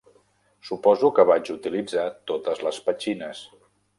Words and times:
Suposo 0.69 1.11
que 1.19 1.25
vaig 1.31 1.51
utilitzar 1.57 2.07
totes 2.31 2.65
les 2.69 2.83
petxines. 2.89 3.45